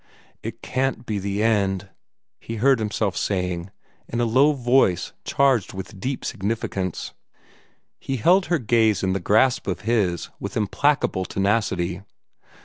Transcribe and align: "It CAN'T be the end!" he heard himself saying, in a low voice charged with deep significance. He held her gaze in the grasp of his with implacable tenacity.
"It 0.41 0.63
CAN'T 0.63 1.05
be 1.05 1.19
the 1.19 1.43
end!" 1.43 1.87
he 2.39 2.55
heard 2.55 2.79
himself 2.79 3.15
saying, 3.15 3.69
in 4.07 4.19
a 4.19 4.25
low 4.25 4.53
voice 4.53 5.13
charged 5.25 5.73
with 5.73 5.99
deep 5.99 6.25
significance. 6.25 7.13
He 7.99 8.17
held 8.17 8.47
her 8.47 8.57
gaze 8.57 9.03
in 9.03 9.13
the 9.13 9.19
grasp 9.19 9.67
of 9.67 9.81
his 9.81 10.31
with 10.39 10.57
implacable 10.57 11.25
tenacity. 11.25 12.01